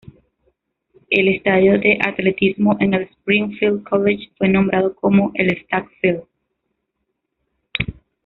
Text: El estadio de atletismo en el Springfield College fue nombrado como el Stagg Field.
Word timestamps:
El 1.11 1.27
estadio 1.27 1.73
de 1.77 1.99
atletismo 2.03 2.75
en 2.79 2.95
el 2.95 3.03
Springfield 3.03 3.83
College 3.87 4.31
fue 4.35 4.49
nombrado 4.49 4.95
como 4.95 5.29
el 5.35 5.55
Stagg 5.65 5.87
Field. 6.01 6.23